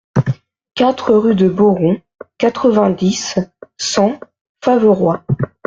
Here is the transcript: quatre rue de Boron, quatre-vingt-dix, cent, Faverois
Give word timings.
quatre 0.73 1.13
rue 1.13 1.35
de 1.35 1.47
Boron, 1.47 2.01
quatre-vingt-dix, 2.39 3.37
cent, 3.77 4.19
Faverois 4.65 5.23